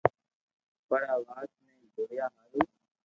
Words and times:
پر 0.87 1.01
آ 1.13 1.15
وات 1.27 1.49
ني 1.61 1.71
جوڻيا 1.95 2.25
ھارون 2.35 2.67